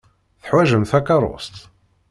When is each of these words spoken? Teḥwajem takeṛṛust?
Teḥwajem 0.41 0.83
takeṛṛust? 0.89 1.55